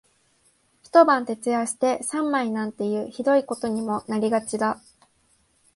[0.81, 4.81] 一晩徹夜して三枚なんていう酷いことにもなりがちだ